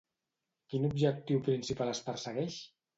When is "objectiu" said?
0.89-1.45